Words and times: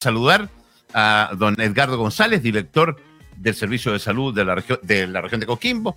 saludar 0.00 0.48
a 0.94 1.30
don 1.36 1.60
Edgardo 1.60 1.98
González, 1.98 2.42
director 2.42 2.96
del 3.36 3.54
Servicio 3.54 3.92
de 3.92 3.98
Salud 3.98 4.34
de 4.34 4.44
la 4.46 4.54
región 4.54 4.78
de, 4.82 5.06
la 5.06 5.20
región 5.20 5.40
de 5.40 5.46
Coquimbo. 5.46 5.94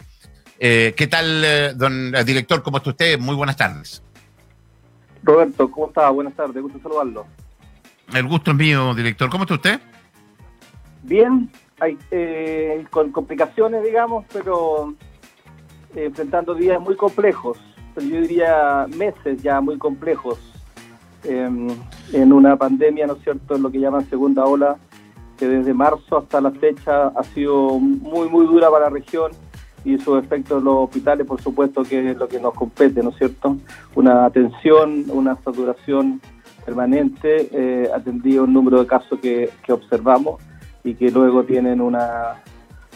Eh, 0.60 0.94
¿Qué 0.96 1.08
tal, 1.08 1.44
eh, 1.44 1.74
don 1.74 2.12
director? 2.26 2.62
¿Cómo 2.62 2.78
está 2.78 2.89
usted? 2.89 3.18
Muy 3.18 3.36
buenas 3.36 3.55
tardes. 3.55 4.04
Roberto, 5.24 5.71
¿cómo 5.71 5.88
está? 5.88 6.10
Buenas 6.10 6.34
tardes, 6.34 6.62
gusto 6.62 6.79
saludarlo. 6.84 7.26
El 8.13 8.28
gusto 8.28 8.52
es 8.52 8.58
mío, 8.58 8.94
director. 8.94 9.29
¿Cómo 9.29 9.46
está 9.46 9.54
usted? 9.54 9.79
Bien, 11.04 11.49
hay, 11.79 11.97
eh, 12.12 12.85
con 12.90 13.10
complicaciones, 13.12 13.83
digamos, 13.85 14.26
pero 14.33 14.94
enfrentando 15.96 16.54
días 16.55 16.80
muy 16.81 16.98
complejos, 16.98 17.58
pero 17.95 18.05
yo 18.05 18.22
diría 18.22 18.85
meses 18.90 19.41
ya 19.41 19.62
muy 19.62 19.77
complejos 19.77 20.52
Em, 21.23 21.67
en 22.12 22.34
una 22.34 22.58
pandemia, 22.58 23.08
¿no 23.08 23.13
es 23.13 23.23
cierto?, 23.23 23.55
en 23.55 23.63
lo 23.63 23.71
que 23.71 23.80
llaman 23.80 24.09
segunda 24.09 24.44
ola, 24.45 24.77
que 25.38 25.48
desde 25.48 25.73
marzo 25.73 26.17
hasta 26.17 26.41
la 26.41 26.52
fecha 26.52 27.07
ha 27.07 27.23
sido 27.23 27.79
muy, 27.79 28.27
muy 28.29 28.45
dura 28.45 28.70
para 28.70 28.85
la 28.85 28.89
región 28.89 29.31
y 29.85 29.98
sus 29.98 30.23
efectos 30.23 30.59
en 30.59 30.65
los 30.65 30.75
hospitales, 30.85 31.25
por 31.25 31.41
supuesto, 31.41 31.84
que 31.84 32.12
es 32.12 32.17
lo 32.17 32.27
que 32.27 32.39
nos 32.39 32.53
compete, 32.53 33.01
¿no 33.01 33.09
es 33.09 33.17
cierto? 33.17 33.57
Una 33.95 34.25
atención, 34.25 35.05
una 35.09 35.35
saturación 35.43 36.21
permanente, 36.65 37.49
eh, 37.51 37.90
atendido 37.93 38.43
un 38.43 38.53
número 38.53 38.79
de 38.79 38.87
casos 38.87 39.20
que, 39.20 39.49
observamos 39.70 40.41
y 40.84 40.93
que 40.95 41.09
luego 41.09 41.43
tienen 41.43 41.81
una, 41.81 42.41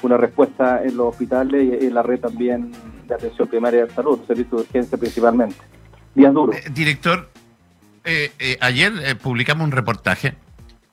una 0.01 0.17
respuesta 0.17 0.83
en 0.83 0.95
los 0.95 1.07
hospitales 1.07 1.81
y 1.81 1.85
en 1.85 1.93
la 1.93 2.03
red 2.03 2.19
también 2.19 2.71
de 3.07 3.15
atención 3.15 3.47
primaria 3.47 3.85
de 3.85 3.91
salud, 3.91 4.19
servicios 4.27 4.51
de 4.51 4.67
urgencia 4.67 4.97
principalmente. 4.97 5.57
Días 6.13 6.33
duros. 6.33 6.55
Eh, 6.55 6.69
director, 6.73 7.29
eh, 8.09 8.31
eh, 8.39 8.57
ayer 8.61 8.93
eh, 9.03 9.15
publicamos 9.15 9.65
un 9.65 9.73
reportaje 9.73 10.35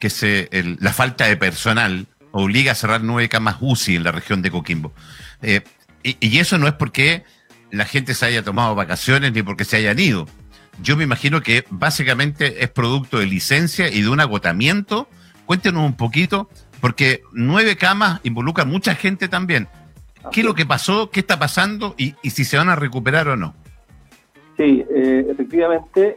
que 0.00 0.10
se, 0.10 0.48
la 0.80 0.92
falta 0.92 1.26
de 1.26 1.36
personal 1.36 2.08
obliga 2.32 2.72
a 2.72 2.74
cerrar 2.74 3.04
nueve 3.04 3.28
camas 3.28 3.58
UCI 3.60 3.94
en 3.94 4.02
la 4.02 4.10
región 4.10 4.42
de 4.42 4.50
Coquimbo. 4.50 4.92
Y, 6.02 6.38
eso 6.38 6.58
no 6.58 6.66
es 6.66 6.74
porque 6.74 7.22
la 7.70 7.84
gente 7.84 8.14
se 8.14 8.26
haya 8.26 8.42
tomado 8.42 8.74
vacaciones 8.74 9.32
ni 9.32 9.44
porque 9.44 9.64
se 9.64 9.76
hayan 9.76 9.98
ido. 10.00 10.26
Yo 10.82 10.96
me 10.96 11.04
imagino 11.04 11.40
que 11.40 11.64
básicamente 11.70 12.64
es 12.64 12.70
producto 12.70 13.20
de 13.20 13.26
licencia 13.26 13.88
y 13.88 14.02
de 14.02 14.08
un 14.08 14.18
agotamiento. 14.18 15.08
Cuéntenos 15.46 15.86
un 15.86 15.96
poquito, 15.96 16.50
porque 16.80 17.22
nueve 17.32 17.76
camas 17.76 18.20
involucra 18.24 18.64
mucha 18.64 18.96
gente 18.96 19.28
también. 19.28 19.68
¿Qué 20.32 20.40
es 20.40 20.46
lo 20.46 20.56
que 20.56 20.66
pasó? 20.66 21.10
¿Qué 21.10 21.20
está 21.20 21.38
pasando? 21.38 21.94
Y, 21.96 22.16
si 22.28 22.44
se 22.44 22.56
van 22.56 22.68
a 22.68 22.76
recuperar 22.76 23.28
o 23.28 23.36
no. 23.36 23.54
Sí, 24.56 24.84
efectivamente, 24.90 26.16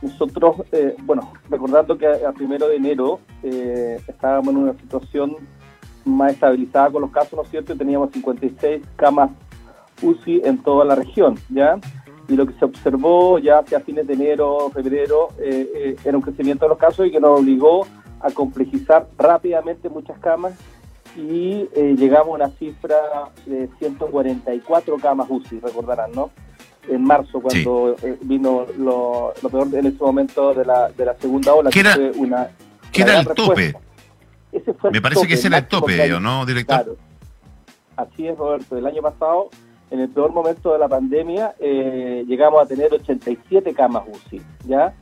nosotros, 0.00 0.56
eh, 0.72 0.96
bueno, 1.02 1.32
recordando 1.50 1.98
que 1.98 2.06
a, 2.06 2.32
primero 2.32 2.68
de 2.68 2.76
enero 2.76 3.20
eh, 3.42 4.00
estábamos 4.06 4.48
en 4.54 4.56
una 4.58 4.72
situación 4.74 5.36
más 6.04 6.32
estabilizada 6.32 6.90
con 6.90 7.02
los 7.02 7.10
casos, 7.10 7.32
¿no 7.34 7.42
es 7.42 7.50
cierto? 7.50 7.76
Teníamos 7.76 8.10
56 8.12 8.82
camas 8.96 9.30
UCI 10.00 10.42
en 10.44 10.58
toda 10.58 10.84
la 10.84 10.94
región, 10.94 11.36
¿ya? 11.48 11.78
Y 12.28 12.36
lo 12.36 12.46
que 12.46 12.54
se 12.54 12.64
observó 12.64 13.38
ya 13.38 13.58
hacia 13.58 13.80
fines 13.80 14.06
de 14.06 14.14
enero, 14.14 14.70
febrero, 14.72 15.28
eh, 15.38 15.96
era 16.04 16.16
un 16.16 16.22
crecimiento 16.22 16.66
de 16.66 16.68
los 16.70 16.78
casos 16.78 17.06
y 17.06 17.10
que 17.10 17.20
nos 17.20 17.40
obligó 17.40 17.86
a 18.20 18.30
complejizar 18.30 19.08
rápidamente 19.16 19.88
muchas 19.88 20.18
camas 20.18 20.54
y 21.16 21.68
llegamos 21.74 22.28
a 22.28 22.44
una 22.44 22.50
cifra 22.50 22.96
de 23.46 23.68
144 23.78 24.96
camas 24.98 25.26
UCI, 25.28 25.58
recordarán, 25.60 26.12
¿no? 26.12 26.30
En 26.88 27.04
marzo, 27.04 27.40
cuando 27.40 27.96
eh, 28.02 28.18
vino 28.22 28.66
lo, 28.78 29.32
peor 29.50 29.68
en 29.74 29.86
ese 29.86 29.98
momento 29.98 30.54
de 30.54 30.64
la, 30.64 30.88
de 30.90 31.04
la 31.04 31.14
segunda 31.18 31.54
ola. 31.54 31.70
¿Qué 31.70 31.80
era, 31.80 31.96
una, 32.16 32.48
era 32.94 33.20
el 33.20 33.26
tope? 33.28 33.74
Me 34.90 35.00
parece 35.00 35.26
que 35.26 35.34
ese 35.34 35.48
era 35.48 35.58
el 35.58 35.68
tope, 35.68 36.08
¿no, 36.20 36.46
director? 36.46 36.84
Claro. 36.84 36.96
Así 37.96 38.26
es, 38.26 38.38
Roberto. 38.38 38.76
El 38.76 38.86
año 38.86 39.02
pasado, 39.02 39.50
en 39.90 40.00
el 40.00 40.08
peor 40.08 40.32
momento 40.32 40.72
de 40.72 40.78
la 40.78 40.88
pandemia, 40.88 41.54
eh, 41.58 42.24
llegamos 42.26 42.62
a 42.62 42.66
tener 42.66 42.92
87 42.92 43.74
camas 43.74 44.04
UCI, 44.06 44.40
¿ya? 44.66 44.94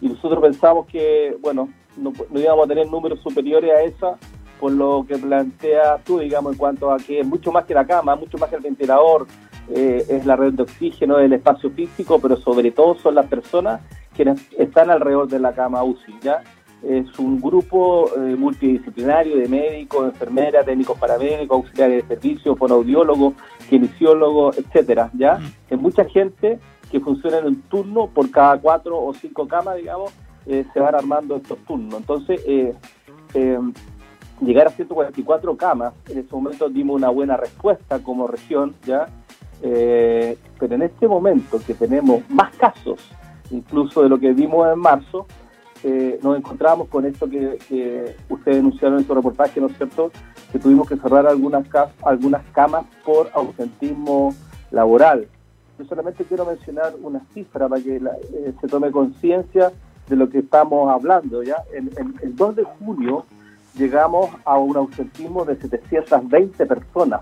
Y 0.00 0.08
nosotros 0.08 0.42
pensamos 0.42 0.86
que, 0.86 1.36
bueno, 1.40 1.70
no, 1.96 2.12
no 2.30 2.40
íbamos 2.40 2.66
a 2.66 2.68
tener 2.68 2.88
números 2.88 3.20
superiores 3.20 3.70
a 3.70 3.82
esa, 3.82 4.18
por 4.60 4.70
lo 4.72 5.04
que 5.08 5.16
plantea 5.16 5.98
tú, 6.04 6.18
digamos, 6.18 6.52
en 6.52 6.58
cuanto 6.58 6.92
a 6.92 6.98
que 6.98 7.20
es 7.20 7.26
mucho 7.26 7.50
más 7.50 7.64
que 7.64 7.74
la 7.74 7.86
cama, 7.86 8.14
mucho 8.16 8.38
más 8.38 8.48
que 8.48 8.56
el 8.56 8.62
ventilador, 8.62 9.26
eh, 9.74 10.04
es 10.08 10.26
la 10.26 10.36
red 10.36 10.52
de 10.52 10.62
oxígeno 10.62 11.16
del 11.16 11.32
espacio 11.32 11.70
físico, 11.70 12.18
pero 12.20 12.36
sobre 12.36 12.70
todo 12.70 12.96
son 12.96 13.14
las 13.14 13.26
personas 13.26 13.80
quienes 14.14 14.40
están 14.58 14.90
alrededor 14.90 15.28
de 15.28 15.38
la 15.38 15.52
cama 15.52 15.82
UCI, 15.82 16.14
¿ya? 16.20 16.42
Es 16.82 17.18
un 17.18 17.40
grupo 17.40 18.10
eh, 18.16 18.36
multidisciplinario 18.36 19.36
de 19.36 19.48
médicos, 19.48 20.04
enfermeras, 20.06 20.66
técnicos 20.66 20.98
paramédicos, 20.98 21.58
auxiliares 21.58 22.02
de 22.02 22.14
servicio, 22.14 22.56
fonoaudiólogos, 22.56 23.34
kinesiólogos, 23.70 24.58
etcétera, 24.58 25.10
¿ya? 25.14 25.38
Mm. 25.38 25.52
Es 25.70 25.80
mucha 25.80 26.04
gente 26.04 26.58
que 26.90 27.00
funciona 27.00 27.38
en 27.38 27.46
un 27.46 27.62
turno 27.62 28.08
por 28.08 28.30
cada 28.30 28.58
cuatro 28.58 29.02
o 29.02 29.14
cinco 29.14 29.46
camas, 29.46 29.76
digamos, 29.76 30.12
eh, 30.46 30.64
se 30.74 30.80
van 30.80 30.94
armando 30.94 31.36
estos 31.36 31.58
turnos. 31.60 32.00
Entonces, 32.00 32.44
llegar 34.40 34.66
a 34.66 34.70
144 34.70 35.56
camas, 35.56 35.94
en 36.08 36.18
ese 36.18 36.34
momento 36.34 36.68
dimos 36.68 36.96
una 36.96 37.08
buena 37.08 37.36
respuesta 37.36 38.02
como 38.02 38.26
región, 38.26 38.74
¿ya? 38.84 39.08
Eh, 39.62 40.36
pero 40.58 40.74
en 40.74 40.82
este 40.82 41.06
momento 41.06 41.60
que 41.64 41.74
tenemos 41.74 42.28
más 42.28 42.54
casos, 42.56 43.00
incluso 43.50 44.02
de 44.02 44.08
lo 44.08 44.18
que 44.18 44.32
vimos 44.32 44.66
en 44.72 44.78
marzo, 44.78 45.26
eh, 45.84 46.18
nos 46.22 46.36
encontramos 46.36 46.88
con 46.88 47.06
esto 47.06 47.28
que, 47.28 47.58
que 47.68 48.16
ustedes 48.28 48.58
denunciaron 48.58 48.98
en 48.98 49.06
su 49.06 49.14
reportaje, 49.14 49.60
¿no 49.60 49.66
es 49.66 49.76
cierto? 49.76 50.10
Que 50.50 50.58
tuvimos 50.58 50.88
que 50.88 50.96
cerrar 50.96 51.26
algunas, 51.26 51.66
algunas 52.02 52.42
camas 52.52 52.84
por 53.04 53.30
ausentismo 53.34 54.34
laboral. 54.70 55.28
Yo 55.78 55.84
solamente 55.86 56.24
quiero 56.24 56.44
mencionar 56.44 56.94
una 57.02 57.20
cifra 57.32 57.68
para 57.68 57.82
que 57.82 57.96
eh, 57.96 58.54
se 58.60 58.68
tome 58.68 58.90
conciencia 58.90 59.72
de 60.08 60.16
lo 60.16 60.28
que 60.28 60.40
estamos 60.40 60.90
hablando. 60.90 61.42
¿ya? 61.42 61.56
En, 61.72 61.90
el 62.22 62.36
2 62.36 62.56
de 62.56 62.64
junio 62.64 63.24
llegamos 63.74 64.30
a 64.44 64.58
un 64.58 64.76
ausentismo 64.76 65.44
de 65.44 65.56
720 65.56 66.66
personas. 66.66 67.20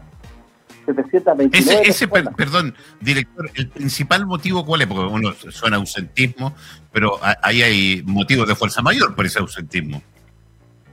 729 0.87 1.89
ese, 1.89 2.09
perdón, 2.09 2.75
director, 3.01 3.51
¿el 3.55 3.69
principal 3.69 4.27
motivo 4.27 4.65
cuál 4.65 4.83
es? 4.83 4.87
Porque 4.87 5.05
uno 5.05 5.33
suena 5.33 5.77
ausentismo, 5.77 6.55
pero 6.93 7.19
ahí 7.43 7.63
hay 7.63 8.03
motivos 8.07 8.49
de 8.49 8.55
fuerza 8.55 8.83
mayor 8.83 9.15
por 9.15 9.27
ese 9.27 9.39
ausentismo. 9.39 10.03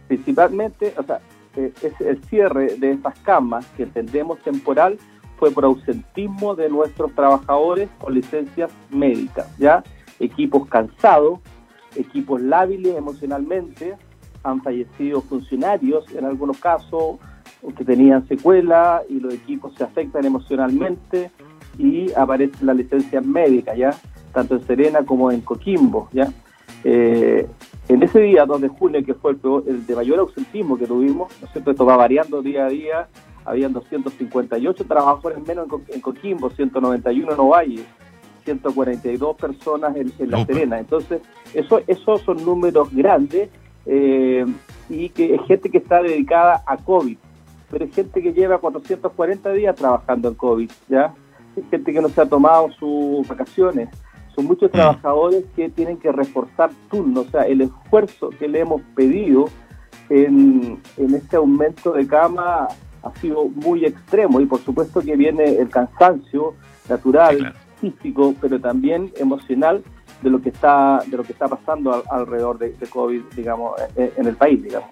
Principalmente, 0.07 0.93
o 0.97 1.03
sea, 1.03 1.19
eh, 1.55 1.73
es 1.81 1.99
el 2.01 2.23
cierre 2.25 2.75
de 2.77 2.91
esas 2.91 3.17
camas 3.19 3.65
que 3.75 3.83
entendemos 3.83 4.39
temporal 4.43 4.97
fue 5.37 5.51
por 5.51 5.65
ausentismo 5.65 6.55
de 6.55 6.69
nuestros 6.69 7.13
trabajadores 7.13 7.89
con 7.99 8.13
licencias 8.13 8.71
médicas, 8.89 9.47
¿ya? 9.57 9.83
Equipos 10.19 10.67
cansados, 10.67 11.39
equipos 11.95 12.41
lábiles 12.41 12.95
emocionalmente, 12.95 13.95
han 14.43 14.61
fallecido 14.61 15.21
funcionarios 15.21 16.05
en 16.15 16.25
algunos 16.25 16.57
casos, 16.57 17.17
que 17.77 17.83
tenían 17.83 18.27
secuela 18.27 19.01
y 19.09 19.19
los 19.19 19.33
equipos 19.33 19.73
se 19.75 19.83
afectan 19.83 20.25
emocionalmente 20.25 21.31
y 21.77 22.11
aparece 22.13 22.63
la 22.63 22.73
licencia 22.73 23.21
médica, 23.21 23.75
¿ya? 23.75 23.91
Tanto 24.33 24.55
en 24.55 24.65
Serena 24.65 25.03
como 25.03 25.31
en 25.31 25.41
Coquimbo, 25.41 26.09
¿ya? 26.11 26.31
Eh, 26.83 27.47
en 27.89 28.03
ese 28.03 28.19
día, 28.19 28.45
2 28.45 28.61
de 28.61 28.67
junio, 28.67 29.03
que 29.03 29.13
fue 29.13 29.31
el, 29.31 29.85
de 29.85 29.95
mayor 29.95 30.19
ausentismo 30.19 30.77
que 30.77 30.85
tuvimos, 30.85 31.31
¿no 31.39 31.47
es 31.47 31.53
cierto? 31.53 31.71
Esto 31.71 31.85
va 31.85 31.97
variando 31.97 32.41
día 32.41 32.65
a 32.65 32.69
día, 32.69 33.07
habían 33.45 33.73
258 33.73 34.85
trabajadores 34.85 35.45
menos 35.47 35.67
en, 35.89 36.01
Coquimbo, 36.01 36.49
191 36.49 37.33
en 37.33 37.39
Ovalle, 37.39 37.83
142 38.43 39.35
personas 39.35 39.95
en, 39.95 40.31
La 40.31 40.45
Serena. 40.45 40.79
Entonces, 40.79 41.21
eso, 41.53 41.81
esos 41.87 42.21
son 42.21 42.43
números 42.45 42.93
grandes 42.93 43.49
eh, 43.85 44.45
y 44.89 45.09
que 45.09 45.35
es 45.35 45.41
gente 45.47 45.69
que 45.69 45.77
está 45.77 46.01
dedicada 46.01 46.63
a 46.65 46.77
COVID 46.77 47.17
pero 47.69 47.85
hay 47.85 47.91
gente 47.91 48.21
que 48.21 48.33
lleva 48.33 48.59
440 48.59 49.51
días 49.51 49.75
trabajando 49.75 50.29
en 50.29 50.35
COVID, 50.35 50.71
¿ya? 50.87 51.13
Hay 51.55 51.63
gente 51.69 51.93
que 51.93 52.01
no 52.01 52.09
se 52.09 52.21
ha 52.21 52.25
tomado 52.25 52.69
sus 52.79 53.27
vacaciones. 53.27 53.89
Son 54.35 54.45
muchos 54.45 54.69
mm. 54.69 54.73
trabajadores 54.73 55.43
que 55.55 55.69
tienen 55.69 55.97
que 55.97 56.11
reforzar 56.11 56.69
turnos, 56.89 57.27
o 57.27 57.31
sea, 57.31 57.41
el 57.43 57.61
esfuerzo 57.61 58.29
que 58.29 58.47
le 58.47 58.59
hemos 58.59 58.81
pedido 58.95 59.49
en, 60.09 60.81
este 60.97 61.35
aumento 61.35 61.91
de 61.91 62.07
cama 62.07 62.67
ha 63.03 63.15
sido 63.19 63.45
muy 63.45 63.85
extremo 63.85 64.39
y 64.39 64.45
por 64.45 64.59
supuesto 64.61 65.01
que 65.01 65.15
viene 65.15 65.57
el 65.57 65.69
cansancio 65.69 66.55
natural, 66.87 67.53
físico, 67.81 68.33
pero 68.39 68.59
también 68.59 69.11
emocional 69.17 69.83
de 70.21 70.29
lo 70.29 70.41
que 70.41 70.49
está 70.49 71.03
de 71.05 71.15
lo 71.15 71.23
que 71.23 71.33
está 71.33 71.47
pasando 71.47 72.03
alrededor 72.09 72.57
de, 72.57 72.73
COVID, 72.89 73.21
digamos, 73.35 73.73
en, 73.95 74.25
el 74.25 74.35
país, 74.35 74.63
digamos. 74.63 74.89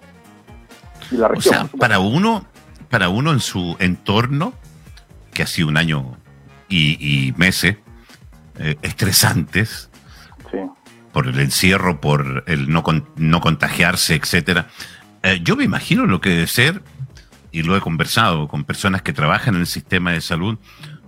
Y 1.10 1.16
la 1.16 1.28
región, 1.28 1.54
o 1.54 1.68
sea, 1.68 1.78
para 1.78 1.98
uno 1.98 2.44
para 2.96 3.10
uno 3.10 3.30
en 3.30 3.40
su 3.40 3.76
entorno, 3.78 4.54
que 5.34 5.42
ha 5.42 5.46
sido 5.46 5.68
un 5.68 5.76
año 5.76 6.16
y, 6.66 7.34
meses 7.36 7.76
eh, 8.58 8.76
estresantes, 8.80 9.90
por 11.12 11.26
el 11.26 11.38
encierro, 11.40 12.00
por 12.00 12.42
el 12.46 12.70
no, 12.70 12.82
no 13.16 13.40
contagiarse, 13.42 14.14
etcétera. 14.14 14.68
Eh, 15.22 15.40
yo 15.42 15.56
me 15.56 15.64
imagino 15.64 16.06
lo 16.06 16.22
que 16.22 16.30
debe 16.30 16.46
ser, 16.46 16.82
y 17.52 17.64
lo 17.64 17.76
he 17.76 17.82
conversado 17.82 18.48
con 18.48 18.64
personas 18.64 19.02
que 19.02 19.12
trabajan 19.12 19.56
en 19.56 19.60
el 19.60 19.66
sistema 19.66 20.12
de 20.12 20.22
salud, 20.22 20.58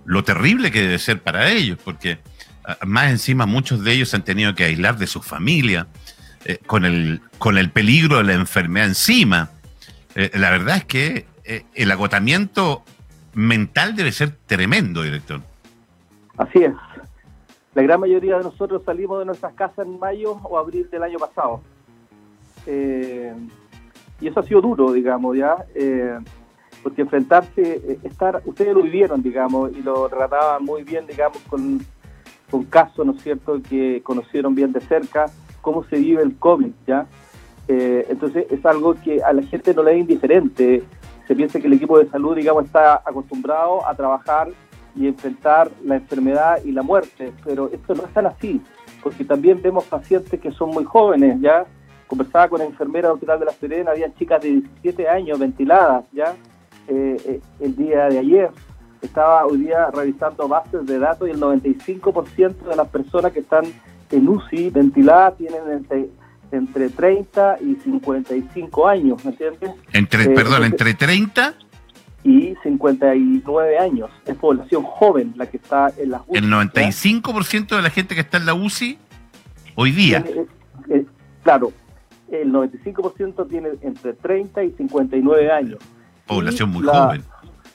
lo 0.05 0.23
terrible 0.23 0.69
que 0.69 0.81
debe 0.81 0.99
ser 0.99 1.23
para 1.23 1.49
ellos, 1.49 1.79
porque 1.83 2.19
ah, 2.65 2.77
más 2.85 3.09
encima 3.09 3.47
muchos 3.47 3.83
de 3.83 3.93
ellos 3.93 4.13
han 4.13 4.23
tenido 4.23 4.53
que 4.53 4.65
aislar 4.65 4.99
de 4.99 5.07
su 5.07 5.23
familia, 5.23 5.87
eh, 6.45 6.59
con, 6.67 6.85
el, 6.85 7.21
con 7.39 7.57
el 7.57 7.71
peligro 7.71 8.17
de 8.19 8.25
la 8.25 8.33
enfermedad 8.33 8.89
encima. 8.89 9.49
Eh, 10.13 10.29
la 10.35 10.51
verdad 10.51 10.77
es 10.77 10.85
que 10.85 11.38
el 11.73 11.91
agotamiento 11.91 12.83
mental 13.33 13.95
debe 13.95 14.11
ser 14.11 14.31
tremendo, 14.45 15.03
director. 15.03 15.41
Así 16.37 16.63
es. 16.63 16.73
La 17.75 17.83
gran 17.83 17.99
mayoría 17.99 18.37
de 18.37 18.43
nosotros 18.43 18.81
salimos 18.85 19.19
de 19.19 19.25
nuestras 19.25 19.53
casas 19.53 19.85
en 19.85 19.99
mayo 19.99 20.33
o 20.43 20.57
abril 20.57 20.89
del 20.89 21.03
año 21.03 21.19
pasado. 21.19 21.61
Eh, 22.65 23.33
y 24.19 24.27
eso 24.27 24.39
ha 24.39 24.43
sido 24.43 24.61
duro, 24.61 24.91
digamos, 24.91 25.37
ya, 25.37 25.65
eh, 25.75 26.17
porque 26.83 27.03
enfrentarse, 27.03 27.61
eh, 27.61 27.99
estar, 28.03 28.41
ustedes 28.45 28.73
lo 28.73 28.81
vivieron, 28.81 29.21
digamos, 29.21 29.71
y 29.71 29.81
lo 29.81 30.09
trataban 30.09 30.63
muy 30.63 30.83
bien, 30.83 31.05
digamos, 31.07 31.37
con, 31.49 31.79
con 32.49 32.63
casos, 32.65 33.05
¿no 33.05 33.13
es 33.13 33.23
cierto?, 33.23 33.61
que 33.61 34.01
conocieron 34.03 34.55
bien 34.55 34.73
de 34.73 34.81
cerca 34.81 35.27
cómo 35.61 35.83
se 35.85 35.97
vive 35.97 36.23
el 36.23 36.35
COVID, 36.37 36.71
¿ya? 36.87 37.05
entonces 37.67 38.47
es 38.49 38.65
algo 38.65 38.95
que 38.95 39.21
a 39.21 39.31
la 39.31 39.43
gente 39.43 39.75
no 39.75 39.83
le 39.83 39.93
es 39.93 39.99
indiferente. 39.99 40.83
Se 41.29 41.35
piensa 41.35 41.59
que 41.59 41.67
el 41.67 41.73
equipo 41.73 41.99
de 41.99 42.09
salud, 42.09 42.35
digamos, 42.35 42.65
está 42.65 43.03
acostumbrado 43.05 43.87
a 43.87 43.93
trabajar 43.93 44.47
y 44.95 45.05
enfrentar 45.05 45.69
la 45.85 45.97
enfermedad 45.97 46.57
y 46.65 46.71
la 46.71 46.81
muerte, 46.81 47.31
pero 47.45 47.69
esto 47.71 47.93
no 47.93 48.05
es 48.05 48.13
tan 48.15 48.25
así, 48.25 48.59
porque 49.03 49.23
también 49.23 49.61
vemos 49.61 49.85
pacientes 49.85 50.39
que 50.39 50.51
son 50.51 50.71
muy 50.71 50.85
jóvenes, 50.85 51.39
¿ya? 51.39 51.67
Conversaba 52.07 52.47
con 52.47 52.57
la 52.57 52.65
enfermera 52.65 53.09
del 53.09 53.13
Hospital 53.13 53.39
de 53.41 53.45
la 53.45 53.51
Serena, 53.51 53.91
había 53.91 54.11
chicas 54.15 54.41
de 54.41 54.53
17 54.53 55.07
años 55.07 55.37
ventiladas, 55.37 56.03
¿ya? 56.11 56.33
Eh, 56.87 57.17
eh, 57.23 57.41
el 57.59 57.75
día 57.75 58.07
de 58.07 58.17
ayer 58.17 58.49
estaba 58.99 59.45
hoy 59.45 59.59
día 59.59 59.91
revisando 59.91 60.47
bases 60.47 60.83
de 60.87 60.97
datos 60.97 61.27
y 61.27 61.31
el 61.31 61.39
95% 61.39 62.55
de 62.55 62.75
las 62.75 62.87
personas 62.87 63.33
que 63.33 63.41
están 63.41 63.65
en 64.09 64.27
UCI 64.27 64.71
ventiladas 64.71 65.37
tienen 65.37 65.61
entre, 65.69 66.09
entre 66.51 66.89
30 66.89 67.57
y 67.61 67.75
55 67.75 68.87
años, 68.87 69.23
¿me 69.23 69.31
entiendes? 69.31 69.71
Entre, 69.93 70.23
eh, 70.23 70.29
perdón, 70.29 70.63
entre 70.63 70.93
30 70.93 71.55
y 72.23 72.55
59 72.63 73.77
años. 73.77 74.09
Es 74.25 74.35
población 74.35 74.83
joven 74.83 75.33
la 75.37 75.45
que 75.45 75.57
está 75.57 75.91
en 75.97 76.11
la 76.11 76.23
UCI. 76.27 76.37
El 76.37 76.51
95% 76.51 77.75
de 77.75 77.81
la 77.81 77.89
gente 77.89 78.15
que 78.15 78.21
está 78.21 78.37
en 78.37 78.45
la 78.45 78.53
UCI 78.53 78.97
hoy 79.75 79.91
día. 79.91 80.23
Eh, 80.27 80.45
eh, 80.89 81.05
claro, 81.43 81.71
el 82.31 82.51
95% 82.51 83.47
tiene 83.47 83.69
entre 83.81 84.13
30 84.13 84.63
y 84.63 84.71
59 84.71 85.51
años. 85.51 85.79
Población 86.25 86.69
muy 86.69 86.83
joven. 86.83 87.23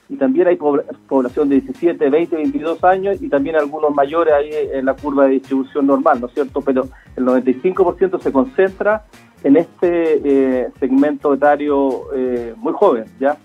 Y 0.09 0.17
también 0.17 0.49
hay 0.49 0.57
población 0.57 1.49
de 1.49 1.61
17, 1.61 2.11
20, 2.11 2.37
22 2.37 2.85
años 2.85 3.23
y 3.23 3.29
también 3.29 3.57
algunos 3.57 3.95
mayores 3.95 4.35
ahí 4.35 4.51
en 4.73 4.85
la 4.85 4.95
curva 4.95 5.25
de 5.25 5.31
distribución 5.31 5.87
normal, 5.87 6.21
¿no 6.21 6.27
es 6.27 6.35
cierto? 6.35 6.61
Pero 6.61 6.89
el 7.17 7.25
95% 7.25 8.21
se 8.21 8.33
concentra 8.33 9.05
en 9.43 9.57
este 9.57 10.21
eh, 10.25 10.69
segmento 10.79 11.33
etario 11.35 12.09
muy 12.57 12.73
joven, 12.75 13.07
¿ya? 13.19 13.37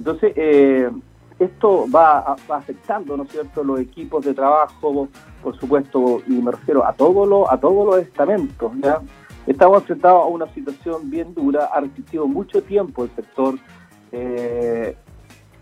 Entonces, 0.00 0.32
eh, 0.34 0.90
esto 1.38 1.84
va, 1.94 2.36
afectando, 2.48 3.18
¿no 3.18 3.24
es 3.24 3.30
cierto?, 3.30 3.62
los 3.62 3.80
equipos 3.80 4.24
de 4.24 4.32
trabajo, 4.32 5.08
por 5.42 5.58
supuesto, 5.58 6.22
y 6.26 6.32
me 6.32 6.52
refiero 6.52 6.86
a 6.86 6.94
todos 6.94 7.28
los, 7.28 7.50
a 7.50 7.58
todos 7.58 7.86
los 7.86 7.98
estamentos, 7.98 8.72
¿ya? 8.82 9.02
Estamos 9.46 9.82
enfrentados 9.82 10.22
a 10.22 10.26
una 10.26 10.46
situación 10.54 11.10
bien 11.10 11.34
dura, 11.34 11.66
ha 11.66 11.80
resistido 11.80 12.26
mucho 12.26 12.62
tiempo 12.62 13.04
el 13.04 13.10
sector, 13.10 13.56
eh, 14.12 14.96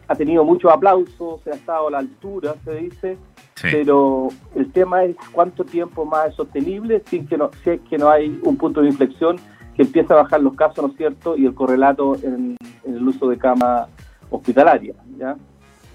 ha 0.08 0.14
tenido 0.14 0.44
muchos 0.44 0.72
aplausos, 0.72 1.40
se 1.42 1.50
ha 1.50 1.54
estado 1.54 1.88
a 1.88 1.90
la 1.90 1.98
altura, 1.98 2.54
se 2.64 2.74
dice, 2.74 3.18
pero 3.62 4.28
el 4.54 4.72
tema 4.72 5.04
es 5.04 5.16
cuánto 5.32 5.64
tiempo 5.64 6.04
más 6.04 6.30
es 6.30 6.34
sostenible 6.34 7.02
sin 7.06 7.26
que 7.26 7.36
no, 7.36 7.50
si 7.62 7.70
es 7.70 7.80
que 7.82 7.98
no 7.98 8.08
hay 8.08 8.40
un 8.42 8.56
punto 8.56 8.80
de 8.80 8.88
inflexión 8.88 9.36
que 9.76 9.82
empiece 9.82 10.12
a 10.12 10.16
bajar 10.16 10.40
los 10.40 10.54
casos, 10.54 10.84
¿no 10.84 10.90
es 10.90 10.96
cierto?, 10.96 11.36
y 11.36 11.46
el 11.46 11.54
correlato 11.54 12.16
en, 12.16 12.56
en 12.84 12.94
el 12.94 13.06
uso 13.06 13.28
de 13.28 13.38
cama 13.38 13.86
hospitalaria. 14.30 14.94
¿ya? 15.18 15.36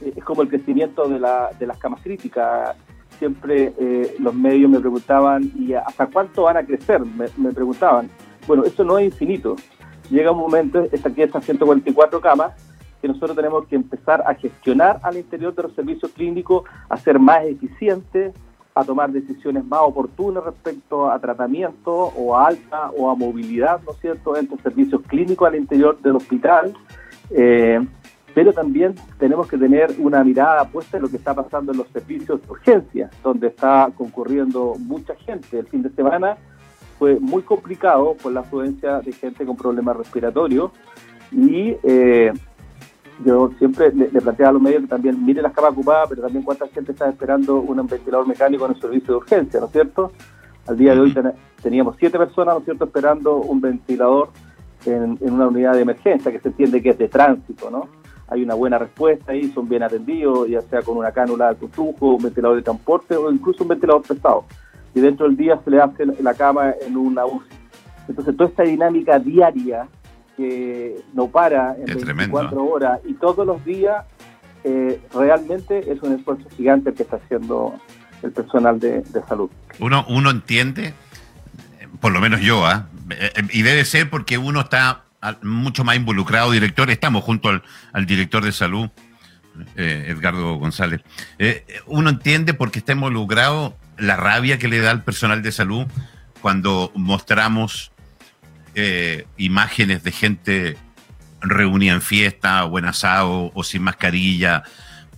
Eh, 0.02 0.14
es 0.16 0.24
como 0.24 0.42
el 0.42 0.50
crecimiento 0.50 1.08
de, 1.08 1.20
la, 1.20 1.50
de 1.60 1.68
las 1.68 1.78
camas 1.78 2.02
críticas. 2.02 2.76
Siempre 3.20 3.74
eh, 3.80 4.16
los 4.20 4.34
medios 4.34 4.70
me 4.70 4.80
preguntaban, 4.80 5.52
¿y 5.58 5.74
hasta 5.74 6.08
cuánto 6.08 6.44
van 6.44 6.58
a 6.58 6.66
crecer? 6.66 7.02
Me, 7.02 7.52
preguntaban. 7.52 8.10
Bueno, 8.48 8.64
eso 8.64 8.84
no 8.84 8.98
es 8.98 9.06
infinito. 9.06 9.56
Llega 10.10 10.32
un 10.32 10.40
momento, 10.40 10.84
está 10.92 11.10
aquí 11.10 11.22
estas 11.22 11.46
144 11.46 12.20
camas, 12.20 12.54
que 13.04 13.10
nosotros 13.10 13.36
tenemos 13.36 13.68
que 13.68 13.76
empezar 13.76 14.24
a 14.26 14.34
gestionar 14.34 15.02
al 15.04 15.18
interior 15.18 15.54
de 15.54 15.64
los 15.64 15.74
servicios 15.74 16.10
clínicos, 16.14 16.64
a 16.88 16.96
ser 16.96 17.20
más 17.20 17.44
eficientes, 17.44 18.34
a 18.74 18.86
tomar 18.86 19.12
decisiones 19.12 19.66
más 19.66 19.82
oportunas 19.82 20.42
respecto 20.46 21.12
a 21.12 21.20
tratamiento 21.20 21.92
o 21.92 22.34
a 22.34 22.48
alta 22.48 22.92
o 22.98 23.12
a 23.12 23.16
movilidad, 23.16 23.82
¿no 23.86 23.92
es 23.92 23.98
cierto?, 24.00 24.38
entre 24.38 24.58
servicios 24.60 25.02
clínicos 25.06 25.46
al 25.46 25.56
interior 25.56 26.00
del 26.02 26.16
hospital. 26.16 26.74
Eh, 27.32 27.86
pero 28.34 28.54
también 28.54 28.96
tenemos 29.20 29.50
que 29.50 29.58
tener 29.58 29.94
una 30.00 30.24
mirada 30.24 30.64
puesta 30.64 30.96
en 30.96 31.04
lo 31.04 31.10
que 31.10 31.18
está 31.18 31.34
pasando 31.34 31.74
en 31.74 31.80
los 31.80 31.90
servicios 31.90 32.42
de 32.42 32.50
urgencia, 32.50 33.10
donde 33.22 33.48
está 33.48 33.92
concurriendo 33.98 34.76
mucha 34.80 35.14
gente. 35.16 35.60
El 35.60 35.68
fin 35.68 35.84
de 35.84 35.90
semana 35.90 36.38
fue 36.98 37.20
muy 37.20 37.42
complicado 37.42 38.16
por 38.24 38.32
la 38.32 38.40
afluencia 38.40 39.02
de 39.02 39.12
gente 39.12 39.46
con 39.46 39.58
problemas 39.58 39.98
respiratorios 39.98 40.72
y 41.34 41.76
eh, 41.84 42.32
yo 43.26 43.52
siempre 43.58 43.92
le, 43.94 44.08
planteaba 44.08 44.50
a 44.50 44.54
los 44.54 44.62
medios 44.62 44.82
que 44.82 44.88
también 44.88 45.24
mire 45.24 45.42
las 45.42 45.54
camas 45.54 45.72
ocupadas, 45.72 46.10
pero 46.10 46.22
también 46.24 46.44
cuánta 46.44 46.68
gente 46.68 46.92
está 46.92 47.10
esperando 47.10 47.58
un 47.58 47.88
ventilador 47.88 48.28
mecánico 48.28 48.66
en 48.66 48.72
el 48.74 48.82
servicio 48.82 49.14
de 49.14 49.18
urgencia, 49.18 49.60
¿no 49.60 49.68
es 49.68 49.72
cierto? 49.72 50.12
Al 50.68 50.78
día 50.78 50.94
de 50.94 51.02
hoy 51.02 51.16
teníamos 51.62 51.96
siete 52.00 52.18
personas, 52.18 52.56
¿no 52.56 52.60
es 52.60 52.66
cierto?, 52.66 52.86
esperando 52.86 53.38
un 53.38 53.62
ventilador 53.62 54.30
en, 54.86 55.18
en 55.22 55.34
una 55.34 55.48
unidad 55.48 55.74
de 55.74 55.82
emergencia, 55.82 56.32
que 56.32 56.40
se 56.40 56.50
entiende 56.50 56.82
que 56.82 56.90
es 56.90 56.98
de 56.98 57.10
tránsito, 57.10 57.70
¿no? 57.70 57.88
hay 58.34 58.42
una 58.42 58.56
buena 58.56 58.80
respuesta 58.80 59.32
ahí, 59.32 59.52
son 59.52 59.70
bien 59.70 59.84
atendidos, 59.84 60.48
ya 60.50 60.62
sea 60.62 60.82
con 60.82 60.98
una 60.98 61.12
cánula 61.12 61.54
de 61.54 61.68
flujo, 61.68 62.16
un 62.16 62.24
ventilador 62.24 62.58
de 62.58 62.64
transporte 62.64 63.16
o 63.16 63.32
incluso 63.32 63.64
un 63.64 63.70
ventilador 63.70 64.02
pesado. 64.02 64.46
Y 64.96 65.02
dentro 65.02 65.28
del 65.28 65.38
día 65.38 65.60
se 65.64 65.70
le 65.70 65.80
hace 65.80 66.06
la 66.06 66.34
cama 66.34 66.74
en 66.86 66.98
una 66.98 67.26
UCI. 67.26 67.56
Entonces, 68.08 68.36
toda 68.36 68.50
esta 68.50 68.64
dinámica 68.64 69.20
diaria 69.20 69.88
que 70.36 71.02
no 71.14 71.28
para 71.28 71.76
en 71.78 71.86
24 71.86 72.64
horas 72.66 73.00
y 73.06 73.14
todos 73.14 73.46
los 73.46 73.64
días, 73.66 74.06
eh, 74.64 75.00
realmente 75.14 75.92
es 75.92 76.02
un 76.02 76.14
esfuerzo 76.14 76.50
gigante 76.56 76.90
el 76.90 76.96
que 76.96 77.04
está 77.04 77.18
haciendo 77.18 77.74
el 78.22 78.32
personal 78.32 78.80
de, 78.80 79.04
salud. 79.28 79.50
Uno, 79.80 80.06
uno 80.08 80.30
entiende, 80.30 80.94
por 82.00 82.12
lo 82.12 82.22
menos 82.22 82.42
yo, 82.42 82.66
¿ah? 82.66 82.88
eh, 83.10 83.32
y 83.52 83.62
debe 83.62 83.86
ser 83.86 84.10
porque 84.10 84.38
uno 84.38 84.62
está 84.62 85.04
mucho 85.42 85.84
más 85.84 85.96
involucrado, 85.96 86.52
director. 86.52 86.90
Estamos 86.90 87.24
junto 87.24 87.50
al, 87.50 88.06
director 88.06 88.44
de 88.44 88.52
salud, 88.52 88.90
eh, 89.76 90.08
Edgardo 90.10 90.56
González. 90.56 91.02
Eh, 91.40 91.66
uno 91.88 92.10
entiende 92.10 92.54
porque 92.54 92.80
está 92.80 92.94
involucrado 92.94 93.78
la 93.98 94.16
rabia 94.16 94.58
que 94.58 94.68
le 94.68 94.80
da 94.80 94.92
al 94.92 95.04
personal 95.04 95.42
de 95.42 95.52
salud 95.52 95.86
cuando 96.42 96.92
mostramos 96.96 97.93
eh, 98.76 99.26
imágenes 99.38 100.04
de 100.04 100.12
gente 100.12 100.78
reunida 101.42 101.94
en 101.94 102.02
fiesta, 102.02 102.64
buen 102.64 102.86
asado 102.86 103.52
o 103.54 103.64
sin 103.64 103.84
mascarilla, 103.84 104.64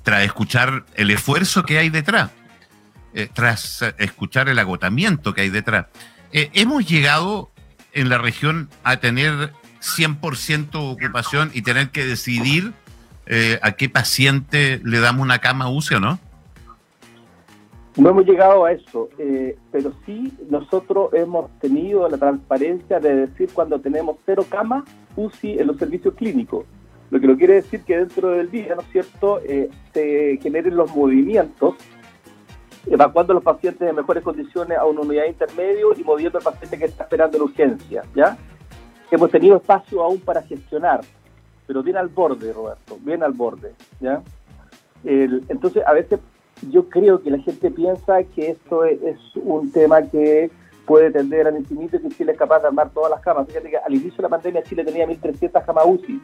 tras 0.03 0.23
escuchar 0.23 0.85
el 0.95 1.11
esfuerzo 1.11 1.63
que 1.63 1.77
hay 1.77 1.89
detrás, 1.89 2.31
tras 3.33 3.81
escuchar 3.97 4.49
el 4.49 4.59
agotamiento 4.59 5.33
que 5.33 5.41
hay 5.41 5.49
detrás. 5.49 5.85
hemos 6.31 6.85
llegado 6.85 7.51
en 7.93 8.09
la 8.09 8.17
región 8.17 8.69
a 8.83 8.97
tener 8.97 9.53
100% 9.85 10.69
ocupación 10.73 11.51
y 11.53 11.61
tener 11.61 11.89
que 11.89 12.05
decidir 12.05 12.73
eh, 13.27 13.59
a 13.61 13.71
qué 13.73 13.89
paciente 13.89 14.81
le 14.83 14.99
damos 14.99 15.23
una 15.23 15.39
cama 15.39 15.69
UCI 15.69 15.95
o 15.95 15.99
no? 15.99 16.19
No 17.97 18.09
hemos 18.09 18.25
llegado 18.25 18.65
a 18.65 18.73
eso, 18.73 19.07
eh, 19.17 19.57
pero 19.71 19.93
sí 20.05 20.33
nosotros 20.49 21.13
hemos 21.13 21.49
tenido 21.59 22.09
la 22.09 22.17
transparencia 22.17 22.99
de 22.99 23.27
decir 23.27 23.49
cuando 23.53 23.79
tenemos 23.79 24.17
cero 24.25 24.45
camas 24.49 24.83
UCI 25.15 25.59
en 25.59 25.67
los 25.67 25.77
servicios 25.77 26.13
clínicos. 26.15 26.65
Lo 27.09 27.21
que 27.21 27.27
lo 27.27 27.37
quiere 27.37 27.53
decir 27.55 27.83
que 27.85 27.97
dentro 27.97 28.31
del 28.31 28.51
día, 28.51 28.75
¿no 28.75 28.81
es 28.81 28.87
cierto?, 28.91 29.39
eh, 29.45 29.69
se 29.93 30.37
generen 30.41 30.75
los 30.75 30.93
movimientos, 30.93 31.75
evacuando 32.85 33.31
a 33.31 33.35
los 33.35 33.43
pacientes 33.43 33.87
en 33.87 33.95
mejores 33.95 34.23
condiciones 34.23 34.77
a 34.77 34.83
una 34.85 35.01
unidad 35.01 35.25
intermedio 35.25 35.93
y 35.97 36.03
moviendo 36.03 36.37
al 36.37 36.43
paciente 36.43 36.77
que 36.77 36.85
está 36.85 37.03
esperando 37.03 37.37
la 37.37 37.43
urgencia, 37.45 38.03
¿ya? 38.13 38.37
hemos 39.09 39.31
tenido 39.31 39.55
espacio 39.55 40.03
aún 40.03 40.19
para 40.19 40.41
gestionar, 40.41 40.99
pero 41.65 41.81
bien 41.81 41.95
al 41.95 42.09
borde, 42.09 42.51
Roberto, 42.51 42.97
bien 42.99 43.23
al 43.23 43.31
borde. 43.31 43.73
¿ya? 44.01 44.21
entonces, 45.03 45.83
a 45.85 45.93
veces 45.93 46.19
yo 46.71 46.89
creo 46.89 47.21
que 47.21 47.29
la 47.29 47.39
gente 47.39 47.71
piensa 47.71 48.23
que 48.23 48.51
esto 48.51 48.85
es, 48.85 49.17
un 49.35 49.71
tema 49.71 50.01
que 50.03 50.49
puede 50.85 51.11
tender 51.11 51.47
al 51.47 51.57
infinito 51.57 51.97
y 51.97 52.01
que 52.01 52.09
Chile 52.09 52.31
es 52.33 52.37
capaz 52.37 52.59
de 52.59 52.67
armar 52.67 52.89
todas 52.91 53.09
las 53.11 53.21
camas. 53.21 53.47
Fíjate 53.47 53.69
que 53.69 53.77
al 53.77 53.93
inicio 53.93 54.17
de 54.17 54.23
la 54.23 54.29
pandemia 54.29 54.63
Chile 54.63 54.83
tenía 54.83 55.07
1.300 55.07 55.65
camas 55.65 55.85
UCI. 55.87 56.21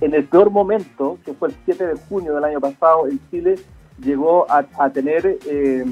En 0.00 0.14
el 0.14 0.24
peor 0.24 0.50
momento, 0.50 1.18
que 1.24 1.34
fue 1.34 1.48
el 1.48 1.54
7 1.64 1.86
de 1.86 1.94
junio 2.08 2.34
del 2.34 2.44
año 2.44 2.60
pasado, 2.60 3.06
en 3.06 3.20
Chile 3.30 3.56
llegó 4.02 4.46
a, 4.50 4.90
tener 4.90 5.26
eh, 5.26 5.84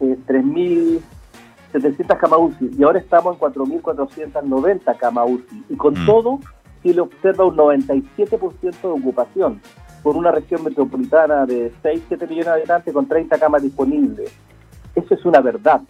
eh, 0.00 0.18
3.700 0.26 2.18
camas 2.18 2.38
UCI 2.38 2.70
y 2.78 2.82
ahora 2.82 2.98
estamos 2.98 3.34
en 3.34 3.40
4.490 3.40 4.96
camas 4.98 5.30
UCI. 5.30 5.64
Y 5.70 5.76
con 5.76 5.94
mm. 5.94 6.06
todo, 6.06 6.40
Chile 6.82 7.00
observa 7.00 7.46
un 7.46 7.56
97% 7.56 8.80
de 8.82 8.88
ocupación 8.88 9.60
por 10.06 10.16
una 10.16 10.30
región 10.30 10.62
metropolitana 10.62 11.46
de 11.46 11.72
6, 11.82 12.04
7 12.06 12.28
millones 12.28 12.46
de 12.46 12.52
habitantes 12.52 12.94
con 12.94 13.08
30 13.08 13.40
camas 13.40 13.60
disponibles. 13.60 14.32
Eso 14.94 15.14
es 15.14 15.24
una 15.24 15.40
verdad. 15.40 15.80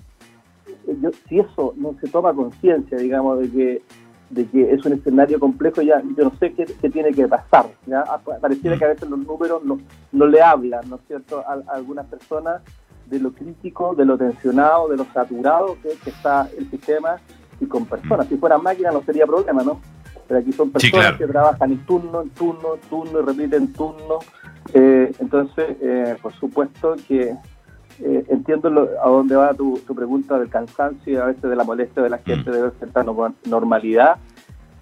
si 1.29 1.39
eso 1.39 1.75
no 1.77 1.95
se 2.01 2.09
toma 2.09 2.33
conciencia, 2.33 2.97
digamos, 2.97 3.41
de 3.41 3.51
que 3.51 3.83
de 4.31 4.47
que 4.47 4.73
es 4.73 4.83
un 4.87 4.95
escenario 4.95 5.39
complejo, 5.39 5.83
ya 5.83 6.03
yo 6.17 6.25
no 6.25 6.33
sé 6.39 6.55
qué, 6.55 6.65
tiene 6.89 7.13
que 7.13 7.29
pasar. 7.29 7.67
¿ya? 7.85 8.05
Pareciera 8.41 8.79
que 8.79 8.87
a 8.87 8.89
veces 8.89 9.07
los 9.07 9.19
números 9.19 9.63
no, 9.63 9.79
no 10.13 10.27
le 10.27 10.41
hablan, 10.41 10.89
¿no 10.89 10.97
es 10.97 11.03
cierto?, 11.07 11.45
a, 11.47 11.75
algunas 11.75 12.07
personas 12.07 12.63
de 13.05 13.19
lo 13.19 13.33
crítico, 13.33 13.95
de 13.95 14.07
lo 14.07 14.17
tensionado, 14.17 14.89
de 14.89 14.97
lo 14.97 15.05
saturado 15.13 15.77
que, 15.83 15.91
está 16.09 16.49
el 16.57 16.71
sistema 16.71 17.19
y 17.61 17.67
con 17.67 17.85
personas. 17.85 18.29
Si 18.29 18.39
fueran 18.39 18.63
máquinas 18.63 18.95
no 18.95 19.03
sería 19.03 19.27
problema, 19.27 19.63
¿no? 19.63 19.79
Pero 20.27 20.41
aquí 20.41 20.53
son 20.53 20.71
personas 20.71 21.17
que 21.17 21.27
trabajan 21.27 21.73
en 21.73 21.79
turno, 21.87 22.23
en 22.23 22.31
turno, 22.31 22.75
en 22.75 22.81
turno 22.89 23.21
y 23.21 23.25
repiten 23.25 23.73
turno. 23.73 24.19
Eh, 24.75 25.13
entonces, 25.19 25.77
eh, 25.81 26.17
por 26.21 26.33
supuesto 26.35 26.97
que 27.07 27.35
eh, 28.01 28.25
entiendo 28.29 28.69
a 29.03 29.09
dónde 29.09 29.37
va 29.37 29.55
tu, 29.55 29.81
pregunta 29.95 30.39
del 30.39 30.49
cansancio 30.49 31.13
y 31.13 31.17
a 31.17 31.27
veces 31.27 31.43
de 31.43 31.57
la 31.57 31.65
molestia 31.65 32.03
de 32.03 32.11
la 32.11 32.19
gente 32.19 32.51
mm. 32.51 32.53
de 32.53 32.63
ver 32.63 32.73
cierta 32.79 33.05
normalidad 33.45 34.17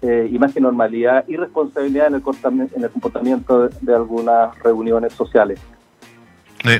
y 0.01 0.37
más 0.37 0.53
que 0.53 0.61
normalidad 0.61 1.25
y 1.27 1.35
responsabilidad 1.35 2.07
en 2.07 2.15
el, 2.15 2.69
en 2.75 2.83
el 2.83 2.89
comportamiento 2.91 3.69
de, 3.69 3.95
algunas 3.95 4.55
reuniones 4.59 5.13
sociales. 5.13 5.59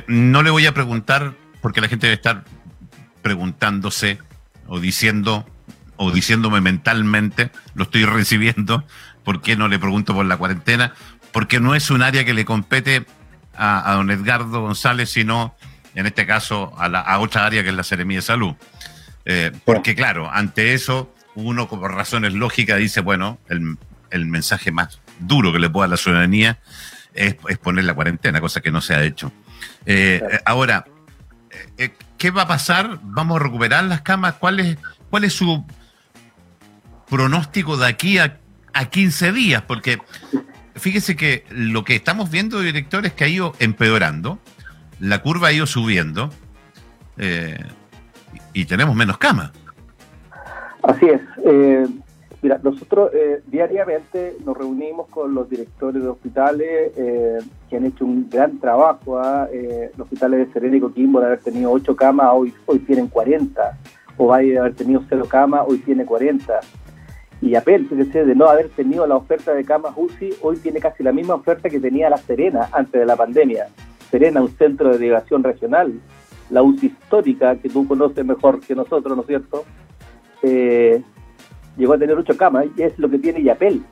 No 0.06 0.44
le 0.44 0.50
voy 0.50 0.66
a 0.66 0.72
preguntar 0.72 1.32
porque 1.60 1.80
la 1.80 1.88
gente 1.88 2.06
debe 2.06 2.14
estar 2.14 2.44
preguntándose 3.22 4.18
o 4.68 4.78
diciendo 4.78 5.44
o 5.96 6.10
diciéndome 6.10 6.60
mentalmente, 6.60 7.50
lo 7.74 7.84
estoy 7.84 8.04
recibiendo, 8.06 8.84
¿por 9.24 9.40
qué 9.40 9.56
no 9.56 9.68
le 9.68 9.78
pregunto 9.78 10.14
por 10.14 10.26
la 10.26 10.36
cuarentena? 10.36 10.92
Porque 11.32 11.60
no 11.60 11.74
es 11.74 11.90
un 11.90 12.02
área 12.02 12.24
que 12.24 12.34
le 12.34 12.44
compete 12.44 13.06
a, 13.54 13.90
a 13.90 13.94
don 13.94 14.10
Edgardo 14.10 14.60
González, 14.60 15.10
sino 15.10 15.54
en 15.94 16.06
este 16.06 16.26
caso 16.26 16.74
a, 16.78 16.88
la, 16.88 17.00
a 17.00 17.18
otra 17.18 17.46
área 17.46 17.62
que 17.62 17.70
es 17.70 17.74
la 17.74 17.82
Seremía 17.82 18.18
de 18.18 18.22
Salud. 18.22 18.54
Eh, 19.24 19.50
porque 19.64 19.94
claro, 19.94 20.30
ante 20.32 20.74
eso 20.74 21.12
uno 21.34 21.68
por 21.68 21.92
razones 21.92 22.32
lógicas 22.32 22.78
dice, 22.78 23.00
bueno, 23.00 23.38
el, 23.48 23.76
el 24.10 24.26
mensaje 24.26 24.70
más 24.70 25.00
duro 25.18 25.52
que 25.52 25.58
le 25.58 25.68
pueda 25.68 25.86
a 25.86 25.88
la 25.88 25.96
ciudadanía 25.96 26.58
es, 27.14 27.34
poner 27.62 27.84
la 27.84 27.94
cuarentena, 27.94 28.40
cosa 28.40 28.60
que 28.60 28.70
no 28.70 28.80
se 28.80 28.94
ha 28.94 29.02
hecho. 29.02 29.32
Eh, 29.86 30.22
ahora, 30.44 30.84
eh, 31.78 31.94
¿qué 32.18 32.30
va 32.30 32.42
a 32.42 32.48
pasar? 32.48 32.98
¿Vamos 33.02 33.40
a 33.40 33.44
recuperar 33.44 33.84
las 33.84 34.02
camas? 34.02 34.34
¿Cuál 34.34 34.60
es, 34.60 34.78
cuál 35.10 35.24
es 35.24 35.32
su 35.32 35.64
pronóstico 37.08 37.76
de 37.76 37.86
aquí 37.86 38.18
a, 38.18 38.38
a 38.72 38.86
15 38.86 39.32
días? 39.32 39.62
Porque 39.62 39.98
fíjese 40.74 41.16
que 41.16 41.44
lo 41.50 41.84
que 41.84 41.96
estamos 41.96 42.30
viendo, 42.30 42.60
director, 42.60 43.06
es 43.06 43.12
que 43.12 43.24
ha 43.24 43.28
ido 43.28 43.54
empeorando 43.58 44.38
la 45.00 45.22
curva 45.22 45.48
ha 45.48 45.52
ido 45.52 45.66
subiendo 45.66 46.30
eh, 47.18 47.58
y 48.52 48.64
tenemos 48.64 48.94
menos 48.94 49.18
camas. 49.18 49.52
Así 50.82 51.06
es. 51.06 51.20
Eh, 51.44 51.86
mira, 52.42 52.60
nosotros 52.62 53.10
eh, 53.12 53.42
diariamente 53.46 54.36
nos 54.44 54.56
reunimos 54.56 55.08
con 55.08 55.34
los 55.34 55.50
directores 55.50 56.02
de 56.02 56.08
hospitales 56.08 56.92
que 57.68 57.76
han 57.76 57.84
hecho 57.84 58.04
un 58.04 58.28
gran 58.30 58.58
trabajo. 58.58 59.18
¿ah? 59.18 59.48
los 59.96 60.06
hospitales 60.06 60.46
de 60.46 60.52
Serena 60.52 60.76
y 60.76 60.80
Coquimbo 60.80 61.20
de 61.20 61.26
haber 61.26 61.40
tenido 61.40 61.72
8 61.72 61.96
camas, 61.96 62.28
hoy, 62.32 62.54
hoy 62.66 62.78
tienen 62.80 63.08
40. 63.08 63.78
O 64.18 64.28
Valle 64.28 64.52
de 64.52 64.58
haber 64.58 64.74
tenido 64.74 65.02
0 65.08 65.26
camas, 65.28 65.62
hoy 65.66 65.78
tiene 65.78 66.06
40. 66.06 66.60
Y 67.42 67.54
Apel, 67.54 67.86
fíjese, 67.86 68.24
de 68.24 68.34
no 68.34 68.48
haber 68.48 68.68
tenido 68.70 69.06
la 69.06 69.16
oferta 69.16 69.52
de 69.52 69.64
camas 69.64 69.92
UCI, 69.96 70.34
hoy 70.42 70.56
tiene 70.56 70.80
casi 70.80 71.02
la 71.02 71.12
misma 71.12 71.34
oferta 71.34 71.68
que 71.68 71.80
tenía 71.80 72.08
La 72.08 72.16
Serena 72.16 72.68
antes 72.72 73.00
de 73.00 73.06
la 73.06 73.16
pandemia. 73.16 73.66
Serena, 74.10 74.40
un 74.40 74.56
centro 74.56 74.90
de 74.90 74.98
delegación 74.98 75.42
regional, 75.42 75.92
la 76.50 76.62
UCI 76.62 76.86
histórica, 76.86 77.56
que 77.56 77.68
tú 77.68 77.86
conoces 77.86 78.24
mejor 78.24 78.60
que 78.60 78.74
nosotros, 78.74 79.16
¿no 79.16 79.22
es 79.22 79.26
cierto? 79.26 79.64
Eh, 80.42 81.02
llegó 81.76 81.94
a 81.94 81.98
tener 81.98 82.16
ocho 82.16 82.36
camas 82.36 82.66
y 82.76 82.82
es 82.82 82.98
lo 82.98 83.10
que 83.10 83.18
tiene 83.18 83.42
Yapel, 83.42 83.82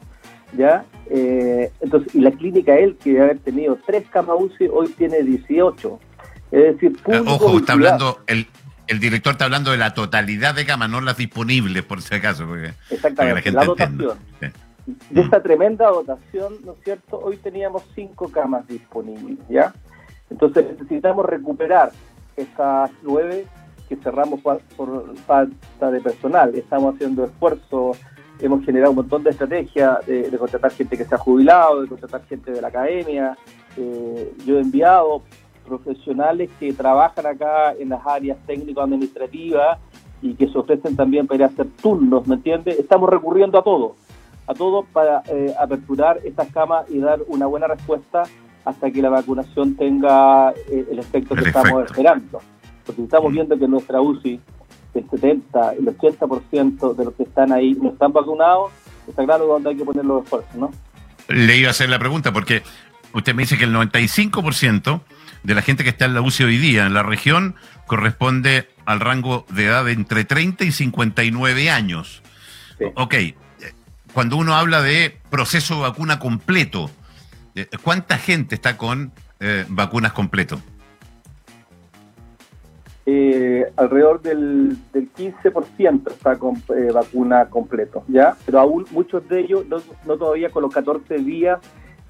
¿ya? 0.57 0.85
Eh, 1.11 1.71
entonces, 1.81 2.15
y 2.15 2.21
la 2.21 2.31
clínica 2.31 2.77
él, 2.79 2.97
que 2.97 3.11
debe 3.11 3.25
haber 3.25 3.39
tenido 3.41 3.77
tres 3.85 4.09
camas 4.09 4.37
UCI, 4.39 4.69
hoy 4.73 4.89
tiene 4.97 5.23
18. 5.23 5.99
Es 6.51 6.75
decir, 6.75 6.97
eh, 7.09 7.23
Ojo, 7.27 7.59
está 7.59 7.75
hablando, 7.75 8.21
el, 8.27 8.47
el 8.87 9.00
director 9.00 9.33
está 9.33 9.45
hablando 9.45 9.71
de 9.71 9.79
la 9.79 9.95
totalidad 9.95 10.55
de 10.55 10.67
camas, 10.67 10.91
no 10.91 11.00
las 11.00 11.17
disponibles, 11.17 11.83
por 11.83 12.03
si 12.03 12.14
acaso. 12.14 12.47
Porque, 12.47 12.73
Exactamente, 12.91 13.50
la, 13.50 13.64
dotación. 13.64 14.19
De 15.11 15.21
esta 15.21 15.43
tremenda 15.43 15.88
dotación, 15.88 16.55
¿no 16.64 16.73
es 16.73 16.79
cierto? 16.85 17.19
Hoy 17.19 17.38
teníamos 17.38 17.83
cinco 17.95 18.31
camas 18.31 18.67
disponibles, 18.69 19.38
¿ya? 19.49 19.73
Entonces 20.29 20.67
necesitamos 20.73 21.25
recuperar 21.25 21.93
estas 22.37 22.91
nueve 23.03 23.47
que 23.88 23.97
cerramos 23.97 24.41
por, 24.41 24.61
falta 25.26 25.91
de 25.91 26.00
personal. 26.00 26.55
Estamos 26.55 26.95
haciendo 26.95 27.25
esfuerzos, 27.25 27.99
hemos 28.41 28.64
generado 28.64 28.91
un 28.91 28.97
montón 28.97 29.23
de 29.23 29.31
estrategias 29.31 30.05
de, 30.07 30.37
contratar 30.38 30.73
gente 30.73 30.97
que 30.99 31.05
se 31.05 31.14
ha 31.14 31.19
jubilado, 31.19 31.83
de 31.83 31.88
contratar 31.88 32.25
gente 32.26 32.50
de 32.50 32.61
la 32.61 32.69
academia. 32.69 33.37
Eh, 33.76 34.33
yo 34.45 34.59
he 34.59 34.61
enviado 34.61 35.23
profesionales 35.66 36.50
que 36.61 36.73
trabajan 36.73 37.26
acá 37.26 37.73
en 37.78 37.88
las 37.90 38.06
áreas 38.06 38.38
técnico-administrativas 38.47 39.78
y 40.23 40.35
que 40.35 40.49
se 40.49 40.59
ofrecen 40.59 40.97
también 40.97 41.26
para 41.26 41.47
hacer 41.47 41.66
turnos, 41.83 42.26
¿me 42.26 42.37
entiendes? 42.37 42.78
Estamos 42.78 43.11
recurriendo 43.11 43.59
a 43.59 43.62
todo, 43.62 43.97
a 44.47 44.54
todo 44.54 44.85
para 44.92 45.23
eh, 45.28 45.54
aperturar 45.59 46.21
estas 46.25 46.49
camas 46.49 46.88
y 46.90 46.99
dar 46.99 47.21
una 47.28 47.47
buena 47.47 47.66
respuesta 47.66 48.23
hasta 48.64 48.90
que 48.90 49.02
la 49.02 49.11
vacunación 49.11 49.76
tenga 49.76 50.52
eh, 50.52 50.87
el 50.90 50.99
efecto 50.99 51.35
que 51.35 51.44
estamos 51.44 51.85
esperando. 51.85 52.40
Porque 52.87 53.02
estamos 53.02 53.30
mm. 53.30 53.35
viendo 53.35 53.59
que 53.59 53.68
nuestra 53.68 54.00
UCI, 54.00 54.40
el 54.94 55.11
70, 55.11 55.73
el 55.75 55.87
80% 55.87 56.94
de 56.94 57.04
los 57.04 57.14
que 57.14 57.25
están 57.25 57.52
ahí 57.52 57.75
no 57.75 57.90
están 57.90 58.12
vacunados, 58.12 58.73
está 59.06 59.25
claro 59.25 59.47
dónde 59.47 59.71
hay 59.71 59.76
que 59.76 59.85
poner 59.85 60.04
los 60.04 60.25
esfuerzos, 60.25 60.54
¿no? 60.54 60.71
Le 61.28 61.56
iba 61.56 61.68
a 61.68 61.71
hacer 61.71 61.88
la 61.88 61.99
pregunta 61.99 62.33
porque 62.33 62.62
usted 63.14 63.35
me 63.35 63.42
dice 63.42 63.56
que 63.56 63.64
el 63.64 63.75
95% 63.75 65.00
de 65.42 65.54
la 65.54 65.62
gente 65.62 65.85
que 65.85 65.90
está 65.90 66.04
en 66.04 66.14
la 66.14 66.21
UCI 66.21 66.44
hoy 66.44 66.59
día 66.59 66.87
en 66.87 66.94
la 66.94 67.02
región 67.02 67.54
corresponde 67.87 68.68
al 68.85 69.00
rango 69.00 69.47
de 69.49 69.66
edad 69.66 69.85
de 69.85 69.92
entre 69.92 70.25
30 70.25 70.64
y 70.64 70.73
59 70.73 71.71
años. 71.71 72.23
Ok, 72.94 73.14
cuando 74.12 74.37
uno 74.37 74.54
habla 74.54 74.83
de 74.83 75.16
proceso 75.30 75.76
de 75.76 75.80
vacuna 75.83 76.18
completo, 76.18 76.90
eh, 77.54 77.68
¿Cuánta 77.83 78.18
gente 78.18 78.56
está 78.56 78.76
con 78.76 79.12
eh, 79.38 79.64
vacunas 79.68 80.12
completo? 80.12 80.61
Eh, 83.06 83.64
alrededor 83.76 84.23
del, 84.23 84.76
15% 84.92 86.11
está 86.11 86.37
con 86.37 86.61
vacuna 86.92 87.47
completo, 87.47 88.02
¿ya? 88.09 88.35
Pero 88.44 88.61
aún 88.61 88.87
muchos 88.90 89.28
de 89.28 89.40
ellos 89.40 89.66
no, 89.68 90.16
todavía 90.16 90.49
con 90.50 90.62
los 90.62 90.73
14 90.73 91.18
días 91.18 91.61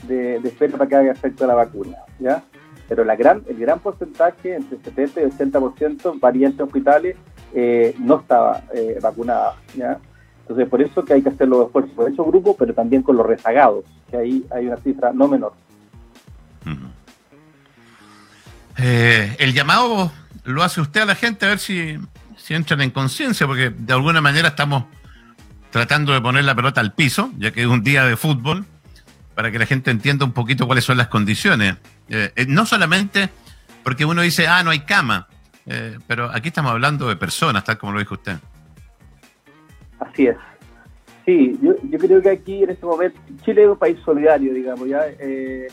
de, 0.07 0.37
espera 0.37 0.77
para 0.77 0.89
que 0.89 0.97
haga 0.97 1.13
efecto 1.13 1.47
la 1.47 1.55
vacuna, 1.55 1.97
¿ya? 2.19 2.43
Pero 2.89 3.05
la 3.05 3.17
gran, 3.17 3.43
el 3.49 3.59
gran 3.59 3.81
porcentaje, 3.81 4.57
entre 4.57 4.79
70 4.79 5.21
y 5.21 5.25
80%, 5.25 6.21
varía 6.21 6.49
entre 6.49 6.65
hospitales, 6.65 7.17
no 7.99 8.21
estaba 8.21 8.63
vacunada, 9.01 9.57
¿ya? 9.75 9.99
Entonces, 10.45 10.69
por 10.69 10.83
eso 10.83 11.05
que 11.05 11.15
hay 11.15 11.23
que 11.23 11.31
hacer 11.31 11.49
los 11.49 11.67
esfuerzos 11.67 11.95
por 11.95 12.11
esos 12.11 12.27
grupos, 12.27 12.57
pero 12.59 12.75
también 12.75 13.03
con 13.03 13.17
los 13.17 13.25
rezagados, 13.25 13.85
que 14.11 14.19
ahí 14.19 14.45
hay 14.51 14.67
una 14.67 14.77
cifra 14.77 15.13
no 15.15 15.27
menor. 15.27 15.55
Eh, 18.77 19.37
el 19.39 19.55
llamado 19.55 20.13
lo 20.45 20.63
hace 20.63 20.81
usted 20.81 21.03
a 21.03 21.07
la 21.07 21.15
gente 21.15 21.47
a 21.47 21.51
ver 21.51 21.59
si, 21.59 21.97
si 22.37 22.53
entran 22.53 22.83
en 22.83 22.91
conciencia, 22.91 23.47
porque 23.47 23.71
de 23.71 23.93
alguna 23.95 24.21
manera 24.21 24.49
estamos 24.49 24.85
tratando 25.71 26.13
de 26.13 26.21
poner 26.21 26.45
la 26.45 26.55
pelota 26.55 26.83
al 26.83 26.93
piso, 26.93 27.31
ya 27.39 27.51
que 27.51 27.63
es 27.63 27.67
un 27.67 27.83
día 27.83 28.05
de 28.05 28.17
fútbol, 28.17 28.67
para 29.35 29.51
que 29.51 29.59
la 29.59 29.67
gente 29.67 29.91
entienda 29.91 30.25
un 30.25 30.33
poquito 30.33 30.67
cuáles 30.67 30.85
son 30.85 30.97
las 30.97 31.09
condiciones. 31.09 31.77
Eh, 32.09 32.33
eh, 32.37 32.47
no 32.49 32.67
solamente 32.67 33.31
porque 33.83 34.05
uno 34.05 34.23
dice, 34.23 34.47
ah, 34.47 34.63
no 34.63 34.71
hay 34.71 34.81
cama, 34.81 35.29
pero 36.07 36.31
aquí 36.33 36.49
estamos 36.49 36.73
hablando 36.73 37.09
de 37.09 37.17
personas, 37.17 37.65
tal 37.65 37.79
como 37.79 37.93
lo 37.93 37.99
dijo 37.99 38.15
usted. 38.15 38.37
Así 39.99 40.27
es. 40.27 40.37
Sí, 41.25 41.59
yo, 41.63 41.75
yo 41.89 41.99
creo 41.99 42.21
que 42.21 42.31
aquí 42.31 42.63
en 42.63 42.71
este 42.71 42.85
momento, 42.85 43.19
Chile 43.45 43.63
es 43.63 43.69
un 43.69 43.79
país 43.79 43.99
solidario, 44.05 44.53
digamos, 44.53 44.87
¿ya? 44.87 45.07
Eh, 45.19 45.69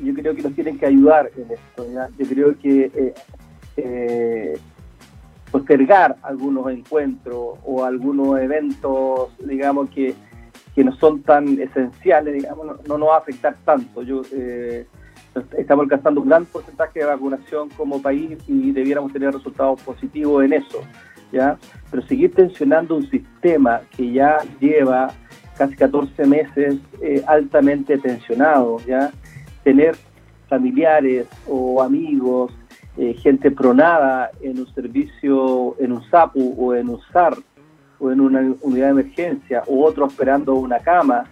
yo 0.00 0.14
creo 0.14 0.34
que 0.34 0.42
nos 0.42 0.54
tienen 0.54 0.78
que 0.78 0.86
ayudar 0.86 1.30
en 1.36 1.50
esto, 1.50 1.86
¿ya? 1.92 2.08
Yo 2.16 2.26
creo 2.26 2.58
que 2.58 2.90
eh, 2.94 3.14
eh, 3.76 4.58
postergar 5.50 6.16
algunos 6.22 6.70
encuentros 6.70 7.58
o 7.64 7.84
algunos 7.84 8.38
eventos, 8.40 9.30
digamos, 9.40 9.90
que, 9.90 10.14
que 10.74 10.84
no 10.84 10.94
son 10.96 11.22
tan 11.22 11.60
esenciales, 11.60 12.34
digamos, 12.34 12.66
no, 12.86 12.98
nos 12.98 13.08
va 13.08 13.16
a 13.16 13.18
afectar 13.18 13.56
tanto. 13.64 14.02
Yo, 14.02 14.22
eh, 14.32 14.86
estamos 15.56 15.84
alcanzando 15.84 16.20
un 16.20 16.28
gran 16.28 16.44
porcentaje 16.46 17.00
de 17.00 17.06
vacunación 17.06 17.68
como 17.70 18.00
país 18.00 18.38
y 18.46 18.72
debiéramos 18.72 19.12
tener 19.12 19.32
resultados 19.32 19.80
positivos 19.82 20.44
en 20.44 20.54
eso, 20.54 20.82
¿ya? 21.30 21.58
Pero 21.90 22.06
seguir 22.06 22.34
tensionando 22.34 22.96
un 22.96 23.08
sistema 23.10 23.80
que 23.96 24.12
ya 24.12 24.38
lleva 24.60 25.12
casi 25.56 25.76
14 25.76 26.26
meses 26.26 26.76
eh, 27.00 27.22
altamente 27.26 27.98
tensionado, 27.98 28.78
¿ya? 28.86 29.10
Tener 29.64 29.96
familiares 30.48 31.26
o 31.46 31.82
amigos, 31.82 32.52
eh, 32.96 33.14
gente 33.14 33.50
pronada 33.50 34.30
en 34.42 34.58
un 34.58 34.74
servicio, 34.74 35.76
en 35.78 35.92
un 35.92 36.02
SAPU 36.10 36.54
o 36.58 36.74
en 36.74 36.90
un 36.90 37.00
SAR 37.12 37.36
o 38.02 38.10
en 38.10 38.20
una 38.20 38.40
unidad 38.62 38.86
de 38.86 38.90
emergencia, 38.90 39.62
u 39.68 39.84
otros 39.84 40.10
esperando 40.10 40.54
una 40.56 40.80
cama, 40.80 41.24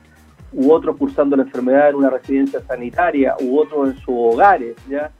u 0.52 0.70
otros 0.70 0.96
cursando 0.96 1.36
la 1.36 1.42
enfermedad 1.42 1.90
en 1.90 1.96
una 1.96 2.10
residencia 2.10 2.60
sanitaria, 2.60 3.34
u 3.40 3.58
otros 3.58 3.90
en 3.90 3.96
sus 3.96 4.14
hogares, 4.16 4.76
¿ya? 4.88 5.10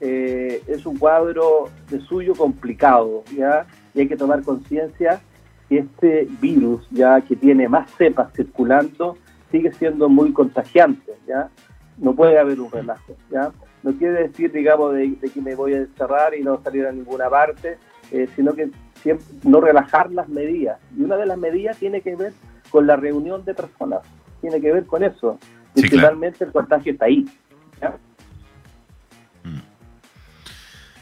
Eh, 0.00 0.62
es 0.66 0.86
un 0.86 0.96
cuadro 0.96 1.68
de 1.90 2.00
suyo 2.00 2.34
complicado, 2.34 3.22
¿ya? 3.36 3.66
Y 3.92 4.00
hay 4.00 4.08
que 4.08 4.16
tomar 4.16 4.42
conciencia 4.42 5.20
que 5.68 5.78
este 5.80 6.26
virus, 6.40 6.86
ya 6.90 7.20
que 7.20 7.36
tiene 7.36 7.68
más 7.68 7.90
cepas 7.98 8.32
circulando, 8.34 9.18
sigue 9.50 9.72
siendo 9.74 10.08
muy 10.08 10.32
contagiante, 10.32 11.12
¿ya? 11.26 11.50
No 11.98 12.14
puede 12.14 12.38
haber 12.38 12.60
un 12.60 12.70
relajo, 12.70 13.14
¿ya? 13.30 13.52
No 13.82 13.92
quiere 13.92 14.28
decir, 14.28 14.50
digamos, 14.52 14.94
de, 14.94 15.16
que 15.18 15.40
me 15.42 15.54
voy 15.54 15.74
a 15.74 15.78
encerrar 15.80 16.34
y 16.34 16.42
no 16.42 16.62
salir 16.62 16.86
a 16.86 16.92
ninguna 16.92 17.28
parte, 17.28 17.76
eh, 18.10 18.26
sino 18.34 18.54
que 18.54 18.70
siempre, 19.02 19.26
no 19.42 19.60
relajar 19.60 20.10
las 20.10 20.28
medidas. 20.28 20.78
Y 20.96 21.02
una 21.02 21.16
de 21.16 21.26
las 21.26 21.38
medidas 21.38 21.76
tiene 21.78 22.00
que 22.00 22.16
ver 22.16 22.32
con 22.70 22.86
la 22.86 22.96
reunión 22.96 23.44
de 23.44 23.54
personas, 23.54 24.00
tiene 24.40 24.60
que 24.60 24.72
ver 24.72 24.86
con 24.86 25.04
eso. 25.04 25.38
Principalmente 25.74 26.44
el 26.44 26.52
contagio 26.52 26.92
está 26.92 27.06
ahí. 27.06 27.26
Mm. 29.42 29.58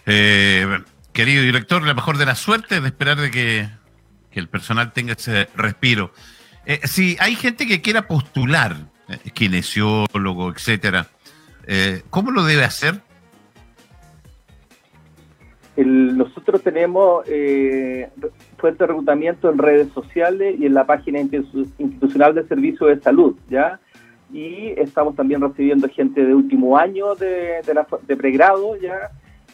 Eh, 0.07 0.79
querido 1.13 1.43
director, 1.43 1.83
la 1.83 1.95
mejor 1.95 2.19
de 2.19 2.27
la 2.27 2.35
suerte 2.35 2.81
de 2.81 2.87
esperar 2.87 3.19
de 3.19 3.31
que, 3.31 3.69
el 4.33 4.49
personal 4.49 4.93
tenga 4.93 5.13
ese 5.13 5.49
respiro. 5.55 6.13
Eh, 6.65 6.81
si 6.85 7.17
hay 7.21 7.35
gente 7.37 7.67
que 7.67 7.83
quiera 7.83 8.09
postular, 8.09 8.77
kinesiólogo, 9.35 10.51
etcétera, 10.51 11.09
eh, 11.67 12.03
¿Cómo 12.11 12.31
lo 12.31 12.45
debe 12.45 12.65
hacer? 12.65 13.01
Nosotros 15.77 16.63
tenemos 16.63 17.25
eh, 17.29 18.11
fuente 18.59 18.85
de 18.85 18.89
reclutamiento 18.89 19.51
en 19.51 19.59
redes 19.59 19.89
sociales 19.93 20.57
y 20.59 20.67
en 20.67 20.75
la 20.75 20.85
página 20.85 21.21
institucional 21.21 22.35
de 22.35 22.47
servicio 22.47 22.89
de 22.89 23.01
salud, 23.01 23.37
¿ya? 23.49 23.81
Y 24.33 24.69
estamos 24.79 25.15
también 25.17 25.41
recibiendo 25.41 25.89
gente 25.89 26.25
de 26.25 26.35
último 26.35 26.77
año 26.77 27.15
de, 27.15 27.63
de, 28.07 28.17
pregrado, 28.17 28.77
¿ya? 28.77 29.11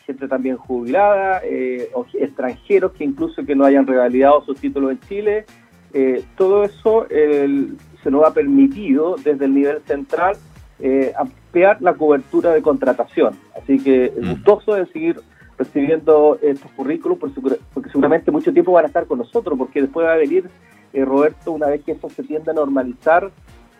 Gente 0.06 0.26
también 0.26 0.56
jubilada, 0.56 1.40
eh, 1.44 1.90
extranjeros 2.14 2.92
que 2.92 3.04
incluso 3.04 3.44
que 3.44 3.54
no 3.54 3.64
hayan 3.64 3.86
revalidado 3.86 4.44
sus 4.44 4.58
títulos 4.60 4.92
en 4.92 5.00
Chile. 5.00 5.44
Eh, 5.92 6.24
todo 6.36 6.64
eso 6.64 7.06
se 7.08 8.10
nos 8.10 8.24
ha 8.24 8.34
permitido 8.34 9.16
desde 9.16 9.44
el 9.44 9.54
nivel 9.54 9.80
central 9.86 10.36
eh, 10.80 11.12
ampliar 11.18 11.82
la 11.82 11.94
cobertura 11.94 12.52
de 12.52 12.62
contratación. 12.62 13.34
Así 13.60 13.80
que 13.80 14.12
mm. 14.16 14.30
gustoso 14.30 14.74
de 14.74 14.86
seguir 14.86 15.20
recibiendo 15.58 16.38
estos 16.40 16.70
currículos, 16.72 17.18
porque 17.18 17.90
seguramente 17.90 18.30
mucho 18.30 18.52
tiempo 18.52 18.72
van 18.72 18.84
a 18.84 18.88
estar 18.88 19.06
con 19.06 19.18
nosotros, 19.18 19.58
porque 19.58 19.82
después 19.82 20.06
va 20.06 20.12
a 20.12 20.16
venir, 20.16 20.48
eh, 20.92 21.04
Roberto, 21.04 21.52
una 21.52 21.66
vez 21.66 21.82
que 21.84 21.92
eso 21.92 22.08
se 22.08 22.22
tienda 22.22 22.52
a 22.52 22.54
normalizar, 22.54 23.30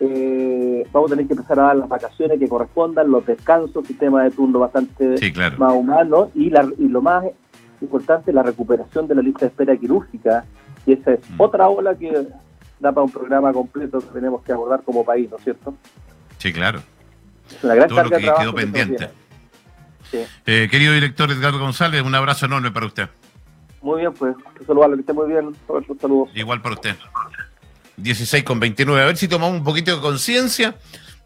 eh, 0.01 0.85
vamos 0.91 1.09
a 1.09 1.15
tener 1.15 1.27
que 1.27 1.33
empezar 1.33 1.59
a 1.59 1.63
dar 1.63 1.75
las 1.77 1.89
vacaciones 1.89 2.37
que 2.37 2.47
correspondan, 2.47 3.09
los 3.09 3.25
descansos, 3.25 3.87
sistema 3.87 4.23
de 4.23 4.31
turno 4.31 4.59
bastante 4.59 5.15
más 5.57 5.73
humano 5.73 6.31
y, 6.35 6.49
lo 6.49 7.01
más 7.01 7.25
importante, 7.81 8.33
la 8.33 8.43
recuperación 8.43 9.07
de 9.07 9.15
la 9.15 9.21
lista 9.21 9.41
de 9.41 9.47
espera 9.47 9.75
quirúrgica, 9.77 10.45
y 10.85 10.93
esa 10.93 11.13
es 11.13 11.29
mm. 11.29 11.41
otra 11.41 11.69
ola 11.69 11.95
que 11.95 12.27
da 12.79 12.91
para 12.91 13.03
un 13.03 13.11
programa 13.11 13.53
completo 13.53 13.99
que 13.99 14.07
tenemos 14.07 14.41
que 14.43 14.51
abordar 14.51 14.83
como 14.83 15.05
país, 15.05 15.29
¿no 15.29 15.37
es 15.37 15.43
cierto? 15.43 15.73
Sí, 16.37 16.51
claro. 16.51 16.81
Todo 17.61 18.03
lo 18.03 18.09
que 18.09 18.17
quedó 18.17 18.53
pendiente. 18.53 19.09
Eh, 20.11 20.67
querido 20.69 20.93
director 20.93 21.31
Edgardo 21.31 21.59
González, 21.59 22.01
un 22.01 22.15
abrazo 22.15 22.45
enorme 22.45 22.71
para 22.71 22.85
usted. 22.85 23.09
Muy 23.81 24.01
bien, 24.01 24.13
pues, 24.13 24.35
saludarlo, 24.65 24.95
que 24.95 25.01
esté 25.01 25.13
muy 25.13 25.27
bien. 25.27 25.55
Saludos. 25.99 26.29
Igual 26.35 26.61
para 26.61 26.75
usted. 26.75 26.95
16 27.97 28.43
con 28.43 28.59
29. 28.59 29.01
A 29.01 29.05
ver 29.05 29.17
si 29.17 29.27
tomamos 29.27 29.57
un 29.57 29.63
poquito 29.63 29.95
de 29.95 30.01
conciencia. 30.01 30.75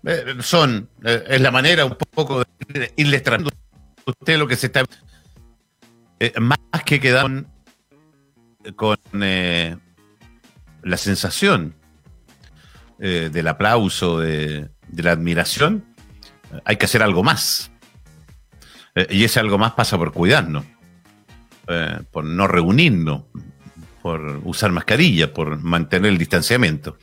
Eh, 0.05 0.35
son, 0.39 0.89
eh, 1.03 1.23
es 1.29 1.41
la 1.41 1.51
manera 1.51 1.85
un 1.85 1.95
poco 1.95 2.43
de 2.67 2.93
irle 2.97 3.21
tratando 3.21 3.51
usted 4.05 4.37
lo 4.37 4.47
que 4.47 4.55
se 4.55 4.67
está. 4.67 4.83
más 6.39 6.59
que 6.85 6.99
quedar 6.99 7.45
con, 8.75 8.99
la 10.83 10.97
sensación 10.97 11.75
del 12.99 13.47
aplauso, 13.47 14.19
de, 14.19 14.69
de 14.87 15.03
la 15.03 15.11
admiración, 15.11 15.83
hay 16.65 16.77
que 16.77 16.85
hacer 16.85 17.03
algo 17.03 17.23
más. 17.23 17.72
Eh, 18.95 19.07
y 19.09 19.23
ese 19.23 19.39
algo 19.39 19.57
más 19.57 19.73
pasa 19.73 19.97
por 19.97 20.11
cuidarnos, 20.11 20.65
eh, 21.67 21.99
por 22.11 22.25
no 22.25 22.47
reunirnos, 22.47 23.23
por 24.01 24.41
usar 24.43 24.71
mascarilla, 24.71 25.33
por 25.33 25.61
mantener 25.61 26.11
el 26.11 26.17
distanciamiento. 26.17 26.97